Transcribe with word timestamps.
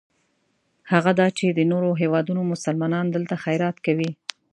هغه 0.91 1.11
دا 1.19 1.27
چې 1.37 1.45
د 1.49 1.59
نورو 1.71 1.89
هېوادونو 2.01 2.41
مسلمانان 2.53 3.05
دلته 3.15 3.35
خیرات 3.43 3.77
کوي. 3.85 4.11